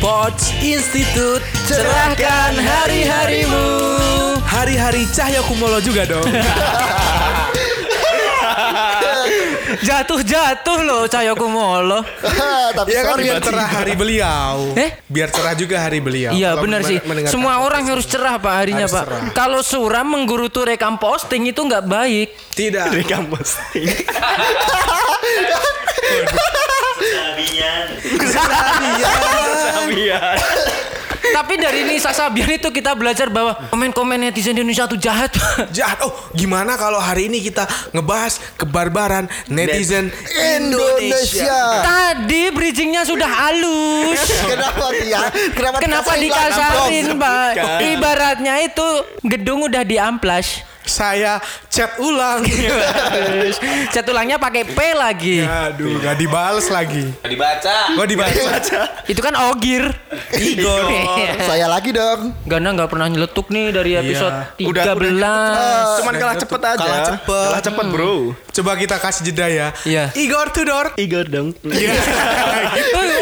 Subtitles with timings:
[0.00, 3.68] Pots Institute Cerahkan hari-harimu
[4.42, 6.24] Hari-hari Cahyo Kumolo juga dong
[9.78, 12.00] Jatuh-jatuh loh Cahyo Kumolo.
[12.76, 14.90] Tapi Ya kan biar cerah hari beliau Eh?
[15.06, 16.98] Biar cerah juga hari beliau Iya benar sih.
[17.28, 19.04] Semua orang harus cerah pak harinya Harus pak.
[19.06, 19.22] cerah.
[19.36, 22.28] Kalau suram menggerutu rekam posting itu nggak baik.
[22.56, 23.86] Tidak Rekam posting.
[29.88, 30.36] Sabian.
[31.28, 35.32] Tapi dari Nisa Sabian itu kita belajar bahwa komen-komen netizen Indonesia itu jahat.
[35.76, 41.60] Jahat Oh gimana kalau hari ini kita ngebahas kebarbaran netizen Indonesia Indonesia.
[41.84, 44.18] Tadi bridgingnya sudah halus.
[44.52, 45.20] Kenapa dia?
[45.52, 47.52] Kenapa, Kenapa dikasarin pak?
[47.82, 48.86] Ibaratnya itu
[49.26, 50.64] gedung udah diamplas.
[50.88, 51.36] Saya
[51.68, 52.40] chat ulang
[53.88, 55.44] Cat ulangnya pakai P lagi.
[55.44, 57.92] Aduh gak dibales lagi Dibaca.
[57.92, 59.84] Gak dibaca Itu kan ogir.
[60.32, 60.88] Igor
[61.44, 62.32] Saya lagi dong.
[62.42, 66.00] Gana nggak pernah nyeletuk nih dari episode Udah- 13.
[66.00, 66.78] Cuman kalah cepet aja.
[66.78, 67.46] Kalah cepet.
[67.52, 68.14] Kalah cepet, Bro.
[68.50, 70.10] Coba kita kasih jeda ya Iya.
[70.16, 71.54] Igor Tudor Igor dong.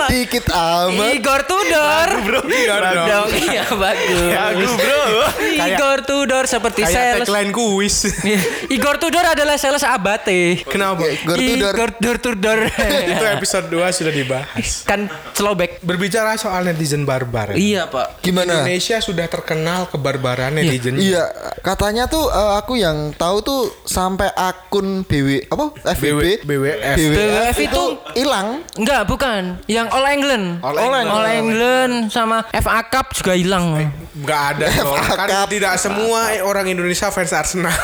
[0.07, 1.13] Dikit amat.
[1.13, 2.09] Igor Tudor.
[2.23, 2.41] Bro.
[2.47, 4.33] Igor dong Dong, iya bagus.
[4.33, 5.03] Aku, Bro.
[5.47, 7.27] Igor Tudor seperti Kayak sales.
[7.27, 7.97] tagline kuis
[8.77, 10.63] Igor Tudor adalah sales abate.
[10.67, 11.05] Kenapa?
[11.05, 11.73] Igor Tudor.
[11.75, 12.59] Igor Tudor Tudor.
[13.13, 15.83] Itu episode 2 sudah dibahas kan slowback.
[15.83, 18.23] Berbicara soal netizen barbar Iya pak.
[18.23, 18.63] Gimana?
[18.63, 21.27] Indonesia sudah terkenal kebarbaran netizen Iya,
[21.61, 26.97] katanya tuh eh, aku yang tahu tuh sampai akun BW apa FBB BWF.
[26.97, 27.83] BWF itu
[28.15, 28.63] hilang.
[28.75, 29.59] Enggak, bukan.
[29.67, 30.47] Yang All England.
[30.61, 31.09] All England.
[31.09, 33.81] All England sama FA Cup juga hilang.
[34.29, 34.93] Gak ada dong.
[34.93, 35.49] Kan Cup.
[35.49, 37.73] tidak semua orang Indonesia fans Arsenal.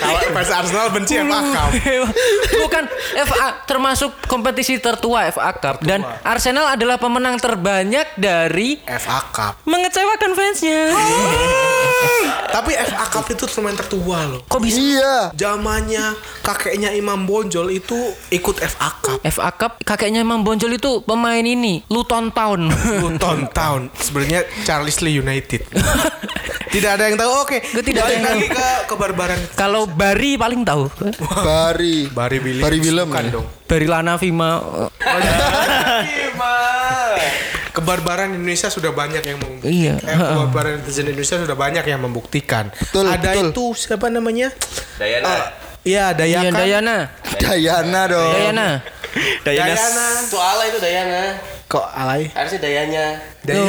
[0.00, 1.70] Kalau fans Arsenal benci FA Cup.
[2.64, 2.84] Bukan
[3.28, 9.52] FA termasuk kompetisi tertua FA Cup dan Arsenal adalah pemenang terbanyak dari FA Cup.
[9.68, 10.88] mengecewakan fansnya.
[12.52, 14.40] Tapi FA Cup itu turnamen tertua loh.
[14.44, 15.16] Kok bisa Iya.
[15.32, 16.12] Zamannya
[16.44, 17.96] kakeknya Imam Bonjol itu
[18.28, 19.18] ikut FA Cup.
[19.24, 22.68] FA Cup kakeknya Imam Bonjol itu pemain ini Luton Town.
[23.00, 25.64] Luton Town sebenarnya Charles Lee United.
[26.74, 27.30] tidak ada yang tahu.
[27.40, 27.58] Oke.
[27.72, 29.38] Gue tidak balik yang lagi ke kebarbaran.
[29.56, 30.92] Kalau Bari paling tahu.
[31.24, 32.12] Bari.
[32.12, 32.64] Barry Williams.
[32.64, 33.08] Barry Williams.
[33.12, 33.32] Bukan ya?
[33.32, 33.46] dong.
[33.64, 34.52] Bari Lana Vima.
[37.72, 39.72] Kebarbaran Indonesia sudah banyak yang membuktikan.
[39.72, 39.94] Iya.
[39.98, 42.64] Eh, kebarbaran netizen Indonesia sudah banyak yang membuktikan.
[42.70, 43.46] Betul, Ada betul.
[43.48, 44.52] itu siapa namanya?
[44.96, 45.28] Dayana.
[45.28, 45.44] Eh,
[45.82, 46.52] Iya, Iya Dayakan.
[46.54, 46.96] Dayana.
[47.34, 48.30] Dayana dong.
[48.30, 48.68] Dayana.
[49.42, 49.74] Dayana.
[49.74, 50.06] Dayana.
[50.22, 51.22] Itu ala itu Dayana.
[51.66, 52.28] Kok alay?
[52.30, 53.04] Harusnya Dayanya.
[53.42, 53.66] Oh,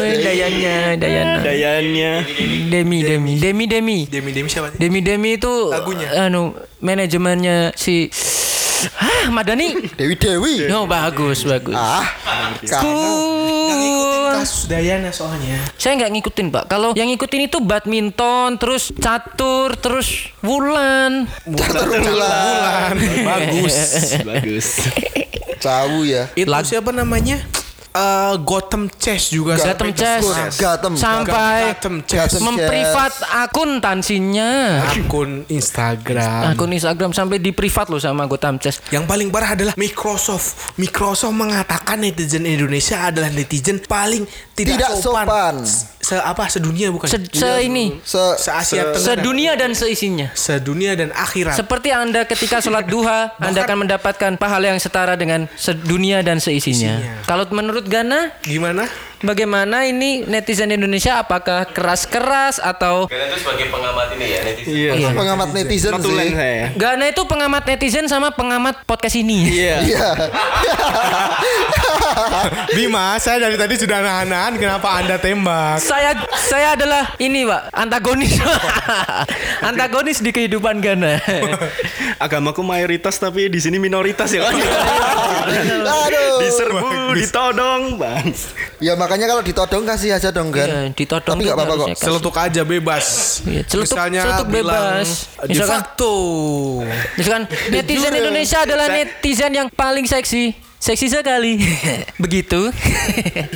[0.00, 1.38] Dayanya, Dayana.
[1.44, 2.12] Dayannya.
[2.66, 3.98] Demi, Demi, Demi, Demi.
[4.08, 4.72] Demi Demi siapa?
[4.74, 6.08] Demi Demi itu Lagunya.
[6.18, 6.50] anu
[6.82, 8.08] manajemennya si
[8.90, 9.78] Hah, Madani.
[9.94, 10.66] Dewi Dewi.
[10.66, 11.76] No, bagus, bagus.
[11.76, 12.02] Ah.
[12.82, 12.94] Ku
[14.32, 15.54] Kasus Dayana soalnya.
[15.78, 16.64] saya nggak ngikutin pak.
[16.66, 21.30] Kalau yang ngikutin itu badminton, terus catur, terus wulan.
[21.46, 22.96] Catur bulan.
[23.22, 23.76] Bagus.
[24.26, 24.66] Bagus.
[25.62, 26.26] Cawu ya.
[26.34, 27.38] Itu siapa namanya?
[27.92, 29.60] Eh, Gotham Chess juga.
[29.60, 30.24] Gotham sampai Chess.
[30.56, 30.92] Gatem.
[30.96, 32.32] Sampai Gotham Chess.
[32.32, 34.80] Gotham memprivat akun tansinya.
[34.88, 36.56] Akun Instagram.
[36.56, 38.80] Akun Instagram sampai di privat loh sama Gotham Chess.
[38.88, 40.80] Yang paling parah adalah Microsoft.
[40.80, 44.24] Microsoft mengatakan netizen Indonesia adalah netizen paling
[44.56, 45.60] tidak, Tidak sopan.
[46.02, 47.06] Se apa sedunia bukan?
[47.06, 48.98] Se, se ini, Se Se Asia Tenggara.
[48.98, 50.34] sedunia dan seisinya.
[50.34, 51.54] Sedunia dan akhirat.
[51.54, 56.98] Seperti Anda ketika sholat duha, Anda akan mendapatkan pahala yang setara dengan sedunia dan seisinya.
[56.98, 57.22] Isinya.
[57.22, 58.90] Kalau menurut Gana, Gimana?
[59.22, 61.22] bagaimana ini netizen Indonesia?
[61.22, 64.74] Apakah keras-keras atau Kalian tuh sebagai pengamat ini ya netizen.
[64.74, 65.10] Iya.
[65.14, 66.34] pengamat netizen Notulen sih.
[66.34, 66.66] saya.
[66.74, 69.38] Gana itu pengamat netizen sama pengamat podcast ini?
[69.54, 69.76] Iya.
[69.86, 70.06] Iya.
[72.76, 74.56] Bima, saya dari tadi sudah nahan-nahan.
[74.56, 75.78] Kenapa anda tembak?
[75.78, 78.36] Saya saya adalah ini pak antagonis
[79.68, 81.18] antagonis di kehidupan Gana.
[82.24, 84.54] Agamaku mayoritas tapi di sini minoritas ya kan.
[84.54, 86.38] Aduh.
[86.40, 88.26] Diserbu, ditodong, Bang.
[88.78, 90.66] Ya makanya kalau ditodong kasih aja dong kan.
[90.66, 91.98] Iya, ditodong Tapi nggak tuh apa-apa kok.
[91.98, 93.04] Celetuk aja bebas.
[93.44, 95.08] Iya, celetuk- Misalnya bilang, bebas.
[95.38, 96.14] De Misalkan- facto.
[97.14, 100.71] Misalkan netizen Indonesia adalah netizen yang paling seksi.
[100.82, 101.62] Seksi sekali.
[102.24, 102.58] Begitu.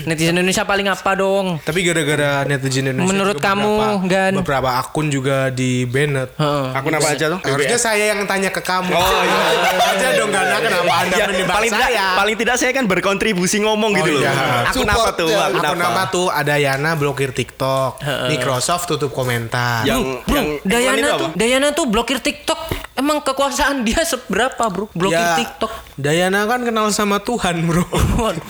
[0.07, 1.59] netizen Indonesia paling apa dong?
[1.59, 4.33] Tapi gara-gara netizen Indonesia Menurut kamu, beberapa, Gan?
[4.39, 6.31] beberapa akun juga di banned.
[6.33, 6.67] Heeh.
[6.71, 7.43] Akun apa aja tuh?
[7.43, 8.95] Harusnya saya yang tanya ke kamu.
[8.95, 9.43] Oh iya.
[9.75, 12.07] aja dong Gana kenapa anda Ya, paling tidak saya?
[12.15, 14.23] paling tidak saya kan berkontribusi ngomong Oh, gitu loh.
[14.23, 14.33] iya.
[14.65, 15.29] Akun Support apa tuh?
[15.29, 15.41] ya.
[15.49, 15.91] Akun Akun apa?
[15.91, 16.27] apa tuh?
[16.31, 19.83] Ada Yana blokir TikTok, Microsoft tutup komentar.
[19.83, 21.31] Yang Bro, yang Dayana tuh?
[21.35, 24.89] Dayana tuh blokir TikTok Emang kekuasaan dia seberapa bro?
[24.91, 25.69] Blokir Ya, TikTok.
[25.95, 27.85] Dayana kan kenal sama Tuhan bro.
[28.17, 28.47] Waduh.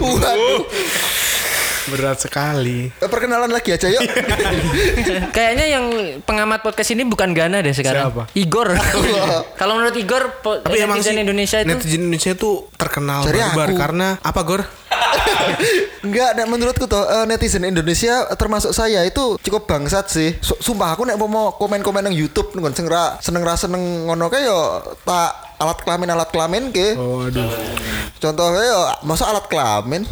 [0.00, 0.64] Waduh.
[1.86, 2.88] Berat sekali.
[2.88, 4.00] Eh, Perkenalan lagi aja yuk.
[5.36, 5.84] Kayaknya yang
[6.22, 8.08] pengamat podcast ini bukan Gana deh sekarang.
[8.08, 8.22] Siapa?
[8.32, 8.72] Igor.
[9.60, 13.36] Kalau menurut Igor, po- Tapi emang sih netizen Indonesia itu netizen Indonesia tuh terkenal Cari
[13.38, 13.76] barbar aku.
[13.76, 14.62] karena apa Gor?
[16.00, 20.32] Enggak, nek menurutku tuh eh, netizen Indonesia termasuk saya itu cukup bangsat sih.
[20.40, 24.32] Su- Sumpah aku nek mau komen-komen nang YouTube ngon sing ra seneng ra seneng ngono
[24.32, 25.28] kae yo tak
[25.60, 26.96] alat kelamin alat kelamin ke.
[26.96, 27.44] Oh aduh.
[28.16, 30.08] Contohnya yo masa alat kelamin?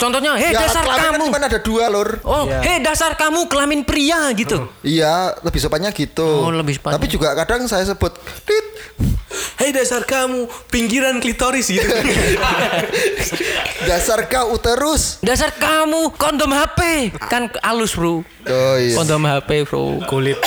[0.00, 1.24] Contohnya, hei ya dasar kelamin kan kamu.
[1.28, 2.08] cuma ada dua lur.
[2.24, 4.72] Oh, hei dasar kamu kelamin pria gitu.
[4.80, 6.24] Iya, lebih sopannya gitu.
[6.24, 6.96] Oh, lebih sopannya.
[6.96, 8.16] Tapi juga kadang saya sebut
[8.48, 8.66] tit.
[9.70, 11.86] Hei dasar kamu pinggiran klitoris gitu.
[13.86, 15.22] Dasar kau uterus.
[15.22, 17.14] Dasar kamu kondom HP.
[17.30, 18.26] Kan halus, Bro.
[18.50, 18.98] Oh iya.
[18.98, 20.02] Kondom HP, Bro.
[20.10, 20.42] kulit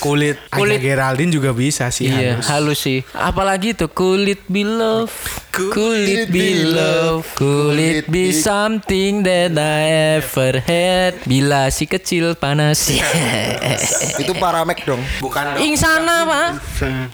[0.00, 0.80] kulit Kulit.
[0.80, 2.48] Anya Geraldine juga bisa sih Iya, halus.
[2.48, 3.04] halus sih.
[3.12, 4.64] Apalagi tuh kulit be
[5.52, 5.72] love.
[5.76, 7.24] Kulit be love.
[7.36, 11.20] Kulit be something that I ever had.
[11.28, 12.88] Bila si kecil panas.
[14.22, 15.02] Itu paramek dong.
[15.20, 16.48] Bukan Insana, Pak.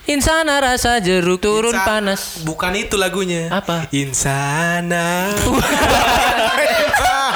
[0.06, 2.43] Insana rasa jeruk turun Insa- panas.
[2.46, 3.50] Bukan itu lagunya.
[3.50, 3.90] Apa?
[3.90, 5.35] Insana.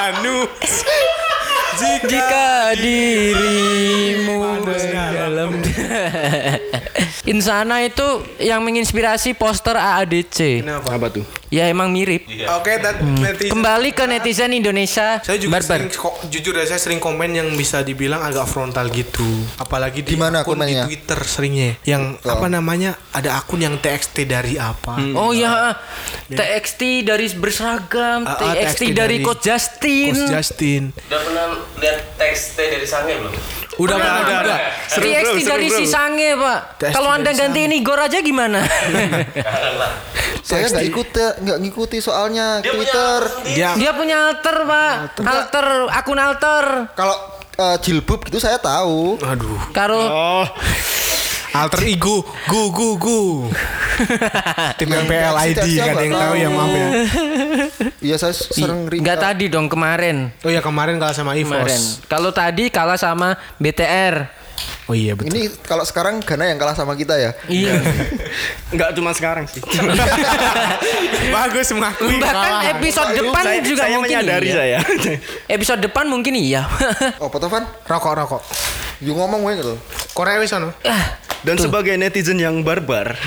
[0.03, 0.47] Anu.
[1.83, 5.51] Jika dirimu dalam
[7.23, 8.03] Insana itu
[8.37, 10.61] yang menginspirasi poster AADC.
[10.61, 10.91] Kenapa?
[10.91, 11.23] Apa tuh?
[11.49, 12.27] Ya emang mirip.
[12.27, 13.53] Oke, dan netizen.
[13.53, 15.21] Kembali ke netizen Indonesia.
[15.21, 15.79] Saya juga barbar.
[15.79, 19.23] sering kok jujur ya saya sering komen yang bisa dibilang agak frontal gitu.
[19.55, 20.83] Apalagi di Di mana akun komennya?
[20.83, 22.33] di Twitter seringnya yang Oh.
[22.33, 22.99] apa namanya?
[23.13, 24.97] Ada akun yang TXT dari apa?
[25.13, 25.77] Oh ya,
[26.27, 30.83] TXT dari berseragam, Ah, ah, TXT, TXT dari dari Coach Justin, Coach Justin.
[31.07, 31.47] Udah pernah
[31.79, 33.62] lihat teks T dari Sange belum?
[33.83, 34.39] Udah Udah, pernah udah.
[34.39, 34.57] juga.
[34.87, 35.77] Seru, TXT bro, seru, dari bro.
[35.77, 36.59] si Sange pak.
[36.89, 38.61] Kalau anda ganti ini Gor aja gimana?
[40.43, 43.19] Saya nggak ikut nggak ngikuti soalnya Dia Twitter.
[43.49, 46.65] Dia Dia punya alter pak, alter akun alter.
[46.93, 47.17] Kalau
[47.55, 49.17] eh, jilbab gitu saya tahu.
[49.19, 49.61] aduh.
[49.71, 50.45] Karo Oh,
[51.53, 53.21] Alter ego, gu gu gu.
[54.81, 56.89] Tim MPL ID kan yang tahu ya maaf ya.
[58.01, 59.05] Iya saya sering ring.
[59.05, 60.33] nggak tadi dong kemarin.
[60.41, 61.77] Oh ya kemarin kalah sama Kemarin.
[61.77, 62.01] Ivos.
[62.09, 64.43] Kalau tadi kalah sama BTR.
[64.89, 65.29] Oh iya betul.
[65.29, 67.37] Ini kalau sekarang Gana yang kalah sama kita ya.
[67.53, 67.85] Iya.
[68.75, 69.61] nggak cuma sekarang sih.
[71.37, 72.73] Bagus mengakui Bahkan kalah.
[72.81, 74.57] episode depan saya, juga saya mungkin menyadari iya.
[74.57, 74.79] saya.
[75.53, 76.65] Episode depan mungkin iya.
[77.21, 78.43] Oh, Potovan, Rokok rokok.
[79.03, 79.75] You ngomong gue gitu.
[80.15, 80.71] Korea wis ono.
[80.87, 83.19] Ah, Dan sebagai netizen yang barbar,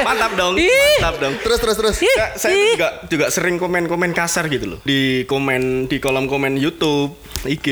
[0.00, 1.34] mantap dong, mantap dong.
[1.44, 1.94] Terus terus terus.
[2.00, 6.56] Saya, saya tuh juga juga sering komen-komen kasar gitu loh di komen di kolom komen
[6.56, 7.66] YouTube, IG.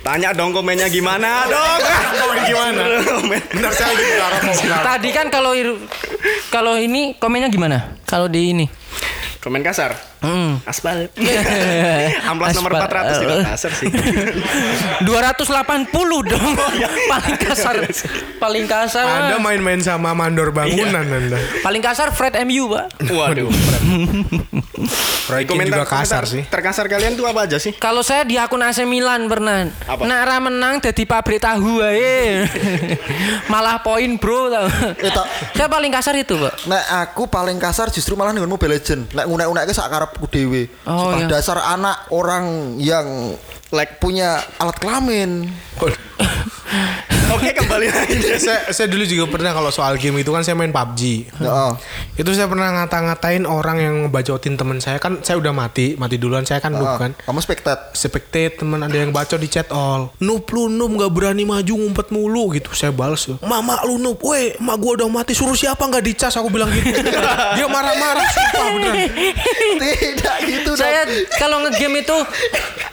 [0.00, 1.78] Tanya dong komennya gimana dong?
[2.22, 2.82] Komen gimana?
[3.52, 4.82] Bentar saya lagi bentar.
[4.96, 5.52] Tadi kan kalau
[6.48, 8.00] kalau ini komennya gimana?
[8.08, 8.66] Kalau di ini.
[9.44, 10.11] Komen kasar.
[10.22, 10.62] Hmm.
[10.62, 11.10] Aspal.
[12.30, 13.18] Amplas nomor Aspal.
[13.18, 13.90] 400 juga kasar sih.
[15.06, 16.52] 280 dong.
[17.12, 17.76] Paling kasar.
[18.38, 19.28] Paling kasar.
[19.28, 21.18] Anda main-main sama mandor bangunan Iya.
[21.18, 21.38] Anda.
[21.66, 22.86] Paling kasar Fred MU, Pak.
[23.10, 23.50] Waduh.
[25.26, 26.42] Proyeknya juga kasar sih.
[26.46, 27.74] Terkasar kalian tuh apa aja sih?
[27.74, 29.66] Kalau saya di akun AC Milan pernah.
[29.90, 30.06] Apa?
[30.06, 32.46] Nak ra menang jadi pabrik tahu ae.
[33.50, 34.54] Malah poin, Bro.
[34.54, 35.26] Eh, tak.
[35.58, 36.66] Saya paling kasar itu, Pak.
[36.70, 39.10] Nek aku paling kasar justru malah dengan Mobile Legend.
[39.14, 40.68] Nek ngunek-ngunek sak karepku dhewe.
[40.84, 41.24] Oh, iya.
[41.24, 43.32] dasar anak orang yang
[43.72, 45.48] like punya alat kelamin.
[47.32, 48.16] Oke, kembali lagi.
[48.46, 51.32] saya, saya dulu juga pernah kalau soal game itu kan saya main PUBG.
[51.40, 51.70] Heeh.
[52.20, 56.44] Itu saya pernah ngata-ngatain orang yang ngebacotin teman saya kan saya udah mati, mati duluan
[56.44, 57.16] saya kan noob kan.
[57.24, 57.96] Kamu spectate.
[57.96, 62.08] Spectate teman ada yang baca di chat all Noob lu noob gak berani maju ngumpet
[62.14, 65.82] mulu gitu Saya balas ya Mama lu noob Weh emak gua udah mati Suruh siapa
[65.88, 66.94] gak dicas Aku bilang gitu
[67.58, 69.08] Dia marah-marah Sumpah beneran
[69.80, 70.80] Tidak gitu dong.
[70.80, 71.02] Saya
[71.36, 72.16] kalau ngegame itu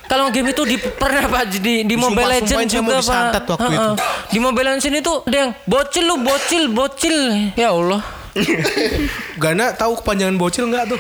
[0.10, 3.46] kalau ngegame itu di pernah Pak di di Mobile Legends juga Pak.
[3.46, 3.94] waktu itu.
[4.30, 7.18] Di Mobile Legends itu ada yang bocil lu bocil bocil.
[7.58, 8.19] Ya Allah.
[9.44, 11.00] Gana tahu kepanjangan bocil nggak tuh?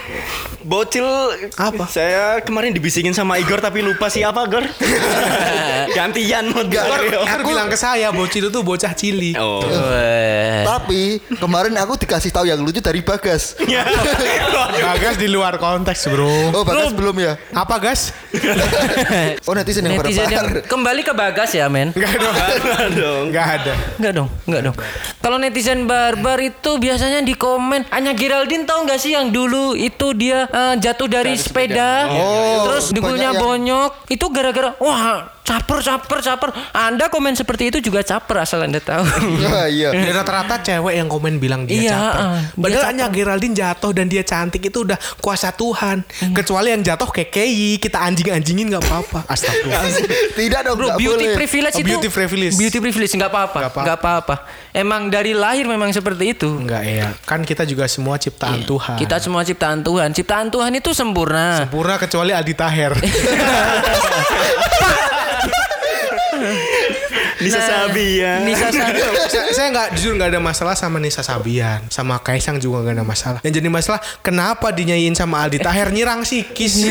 [0.63, 1.07] Bocil
[1.55, 1.87] Apa?
[1.87, 4.63] Saya kemarin dibisikin sama Igor tapi lupa siapa, Gor.
[5.97, 6.63] Gantian mau
[7.25, 9.33] Kan bilang ke saya bocil itu bocah cili.
[9.39, 9.63] Oh.
[10.69, 13.57] Tapi kemarin aku dikasih tahu yang lucu dari Bagas.
[14.79, 16.53] Bagas di luar konteks bro.
[16.53, 17.33] Oh, Bagas belum ya?
[17.55, 18.13] Apa gas?
[19.47, 21.91] Oh, netizen yang Netizen yang kembali ke Bagas ya, men.
[21.95, 22.35] Enggak dong.
[22.93, 23.23] dong.
[23.33, 23.73] Enggak ada.
[23.97, 24.75] Enggak dong, enggak dong.
[25.19, 30.11] Kalau netizen barbar itu biasanya di komen Anya Geraldine tahu nggak sih yang dulu itu
[30.13, 36.19] dia eh, jatuh dari sepeda, Oh, terus dengkulnya yang- bonyok itu gara-gara wah caper caper
[36.21, 36.49] caper.
[36.71, 39.01] Anda komen seperti itu juga caper asal Anda tahu.
[39.41, 39.89] Ya iya.
[39.89, 42.21] Dan rata-rata cewek yang komen bilang dia Iya, caper.
[42.21, 42.87] ah, Padahal caper.
[42.87, 46.05] hanya Geraldine jatuh dan dia cantik itu udah kuasa Tuhan.
[46.05, 46.31] Iya.
[46.33, 49.19] Kecuali yang jatuh KKI, kita anjing-anjingin nggak apa-apa.
[49.33, 49.83] Astagfirullah.
[50.31, 51.35] Tidak dong, Bro, beauty boleh.
[51.35, 52.53] privilege Oh, itu beauty privilege.
[52.55, 53.57] Beauty privilege nggak apa-apa.
[53.59, 54.35] Nggak apa-apa.
[54.69, 56.49] Nggak dari lahir memang seperti itu.
[56.61, 57.11] Enggak ya.
[57.25, 58.95] Kan kita juga semua ciptaan Tuhan.
[58.95, 59.01] Iya.
[59.03, 60.09] Kita semua ciptaan Tuhan.
[60.15, 61.65] Ciptaan Tuhan itu sempurna.
[61.65, 62.93] Sempurna kecuali Aldi Taher.
[67.39, 68.43] Nisa Sabian.
[68.43, 69.11] Nisa Sabian.
[69.57, 73.39] saya, nggak jujur nggak ada masalah sama Nisa Sabian, sama Kaisang juga nggak ada masalah.
[73.43, 76.83] Yang jadi masalah kenapa dinyanyiin sama Aldi Taher nyerang sikis.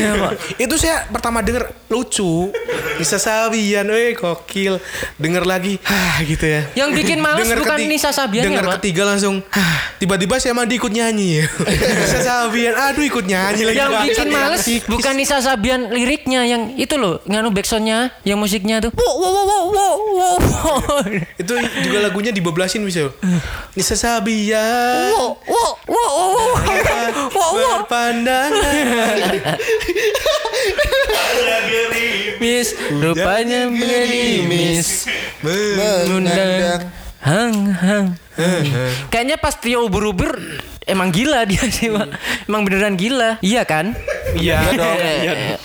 [0.57, 2.49] Itu saya pertama denger lucu.
[2.99, 4.81] Nisa Sabian, eh kokil.
[5.15, 6.61] Denger lagi, hah gitu ya.
[6.75, 8.73] Yang bikin males bukan Nisa Sabian ya, Denger Pak?
[8.81, 9.39] ketiga langsung.
[9.99, 11.43] Tiba-tiba saya mandi ikut nyanyi.
[11.99, 13.77] Nisa Sabian, aduh ikut nyanyi lagi.
[13.79, 18.91] yang bikin males bukan Nisa Sabian liriknya yang itu loh nganu backsoundnya yang musiknya tuh
[18.95, 20.38] wow wow wow wow, wow.
[21.41, 23.11] Itu juga lagunya dibeblasin bisa.
[23.75, 25.11] Nisa Sabian.
[25.13, 28.61] wow wow wow wow wow wow Berpandangan.
[32.39, 35.07] Miss rupanya gerimis
[35.43, 36.87] mengundang.
[37.19, 38.28] Hang hang
[39.07, 40.39] kayaknya pas Tio ubur-ubur
[40.83, 42.07] emang gila dia sih pak
[42.45, 43.93] emang beneran gila iya kan
[44.29, 44.97] Iya dong.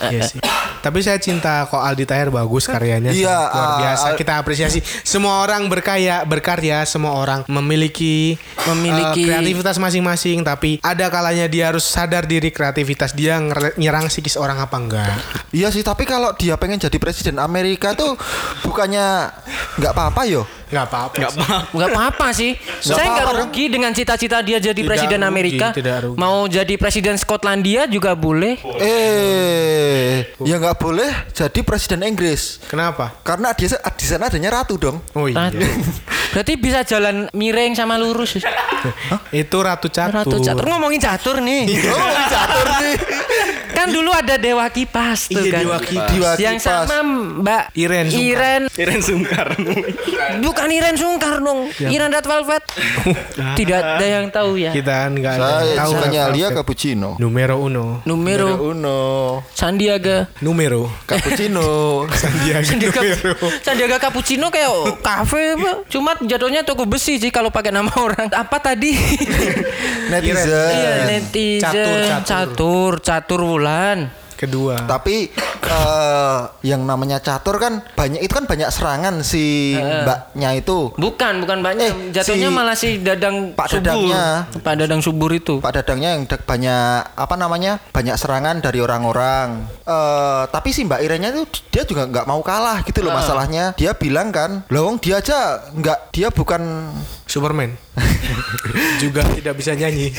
[0.08, 0.40] Iya sih.
[0.80, 3.12] Tapi saya cinta kok Aldi Taher bagus karyanya.
[3.12, 4.06] Iya, luar ah, biasa.
[4.06, 4.16] ah.
[4.16, 4.80] Kita apresiasi.
[5.04, 10.44] Semua orang berkaya, berkarya, semua orang memiliki Memiliki- eh, kreativitas masing-masing.
[10.44, 13.36] Tapi ada kalanya dia harus sadar diri kreativitas dia
[13.76, 15.12] nyerang psikis orang apa enggak.
[15.52, 18.16] Iya sih, tapi kalau dia pengen jadi presiden Amerika tuh
[18.60, 19.28] bukannya
[19.76, 20.44] nggak apa-apa yo.
[20.68, 21.16] Nggak apa-apa.
[21.16, 21.40] Nggak sih.
[21.40, 21.56] apa.
[21.70, 22.50] Nggak apa-apa sih.
[22.80, 25.66] Saya nggak rugi dengan cita-cita dia jadi Tidak presiden rugi, Amerika.
[25.72, 26.16] tidak rugi.
[26.16, 28.56] Mau jadi presiden Skotlandia juga boleh.
[28.78, 32.60] Eh, ya nggak boleh jadi presiden Inggris.
[32.66, 33.12] Kenapa?
[33.20, 35.00] Karena di, di sana adanya ratu dong.
[35.12, 35.48] Oh iya.
[35.48, 35.60] Ratu.
[36.32, 38.40] Berarti bisa jalan miring sama lurus.
[39.30, 40.26] Itu Ratu Catur.
[40.26, 41.62] Ratu catur ngomongin catur nih.
[41.88, 42.94] Oh, catur nih.
[43.84, 45.60] Kan dulu ada Dewa Kipas tuh Iya, kan.
[45.60, 46.08] Dewa Kipas.
[46.08, 46.86] Dewa Yang Kipas.
[46.88, 46.96] sama
[47.44, 48.24] Mbak Iren Sungkar.
[48.24, 49.46] Iren Iren Sungkar.
[50.40, 51.60] bukan Iren Sungkar dong.
[51.78, 52.62] Iren Red Velvet.
[53.60, 54.72] Tidak ada yang tahu ya.
[54.72, 56.56] Kita nggak ada Saya tahu sukanya Red Lia Velvet.
[56.56, 57.10] cappuccino.
[57.18, 58.00] Numero uno.
[58.04, 58.98] Numero Uno.
[59.52, 60.32] Sandiaga.
[60.40, 60.88] Numero.
[61.04, 61.68] Cappuccino.
[62.24, 63.34] Sandiaga Sandiaga, Numero.
[63.60, 65.76] Sandiaga Cappuccino kayak kafe Pak.
[65.86, 68.32] Cuma jatuhnya toko besi sih kalau pakai nama orang.
[68.32, 68.96] Apa tadi?
[70.08, 70.48] Netizen.
[70.70, 71.60] Iya, netizen.
[71.60, 72.24] Catur, catur.
[72.24, 73.40] catur, catur
[73.74, 74.00] Wulan.
[74.34, 74.82] Kedua.
[74.90, 75.30] Tapi
[75.64, 80.90] eh yang namanya catur kan banyak itu kan banyak serangan si mbaknya itu.
[80.98, 81.86] Bukan, bukan banyak.
[81.86, 83.86] Eh, Jatuhnya si malah si Dadang Pak subur.
[83.86, 84.50] Dadangnya.
[84.58, 85.62] Pak Dadang subur itu.
[85.62, 89.70] Pak Dadangnya yang banyak apa namanya banyak serangan dari orang-orang.
[89.86, 93.72] Eh tapi si Mbak Irenya itu dia juga nggak mau kalah gitu loh masalahnya.
[93.78, 96.90] Dia bilang kan, lawang dia aja nggak dia bukan
[97.34, 97.74] Superman.
[99.02, 100.14] Juga tidak bisa nyanyi.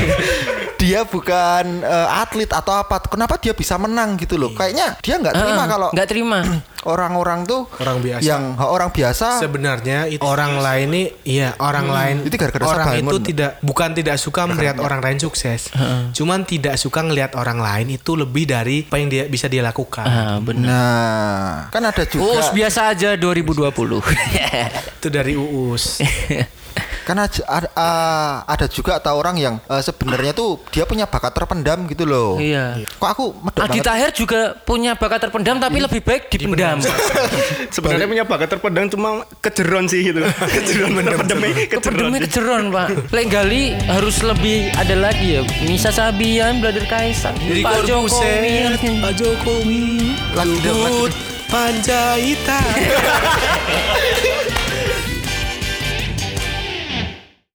[0.80, 3.04] dia bukan eh, atlet atau apa.
[3.04, 4.56] Kenapa dia bisa menang gitu loh?
[4.56, 6.38] Kayaknya dia nggak terima Ah, kalau nggak terima.
[6.84, 8.22] orang-orang tuh Orang biasa.
[8.22, 13.08] yang orang biasa Sebenarnya itu orang lain ini iya orang lain Itu gara-gara orang Sabangun.
[13.08, 15.70] itu tidak bukan tidak suka melihat orang lain sukses.
[16.12, 20.02] Cuman tidak suka ngelihat orang lain itu lebih dari apa yang dia bisa dia lakukan.
[20.02, 20.66] Ah, benar.
[20.66, 24.00] Nah, kan ada Oh, juga biasa aja 2020.
[24.96, 25.98] Itu dari Uus.
[27.08, 27.68] kan ada, ada,
[28.44, 32.36] ada juga atau orang yang eh, sebenarnya tuh dia punya bakat terpendam gitu loh.
[32.36, 32.84] Iya.
[33.00, 33.24] Kok aku
[33.56, 33.80] banget.
[33.80, 36.84] Tahir juga punya bakat terpendam tapi lebih baik dipendam.
[37.74, 40.20] Sebenarnya punya bakat terpendam cuma kejeron sih gitu.
[40.60, 42.12] kejeron terpendamnya kejeron.
[42.20, 47.88] Kejeron pak Lek gali harus lebih ada lagi ya Nisa Sabian, Brother Kaisang Jadi Pak
[47.88, 50.58] Jokowi Pak Jokowi, Lagi
[51.48, 52.76] Panjaitan.